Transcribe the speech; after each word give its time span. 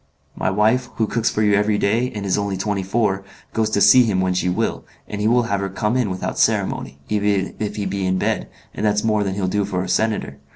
My 0.35 0.49
wife, 0.49 0.89
who 0.95 1.05
cooks 1.05 1.29
for 1.29 1.43
you 1.43 1.53
every 1.53 1.77
day, 1.77 2.11
and 2.15 2.25
is 2.25 2.35
only 2.35 2.57
twenty 2.57 2.81
four, 2.81 3.23
goes 3.53 3.69
to 3.69 3.79
see 3.81 4.01
him 4.03 4.19
when 4.19 4.33
she 4.33 4.49
will, 4.49 4.83
and 5.07 5.21
he 5.21 5.27
will 5.27 5.43
have 5.43 5.59
her 5.59 5.69
come 5.69 5.95
in 5.95 6.09
without 6.09 6.39
ceremony, 6.39 6.97
even 7.07 7.53
if 7.59 7.75
he 7.75 7.85
be 7.85 8.07
in 8.07 8.17
bed, 8.17 8.49
and 8.73 8.83
that's 8.83 9.03
more 9.03 9.23
than 9.23 9.35
he'll 9.35 9.47
do 9.47 9.63
for 9.63 9.83
a 9.83 9.87
senator. 9.87 10.39